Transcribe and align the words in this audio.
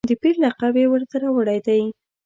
د 0.09 0.11
پیر 0.21 0.35
لقب 0.43 0.73
یې 0.81 0.85
ورته 0.91 1.15
راوړی 1.23 1.59
دی. 1.67 1.81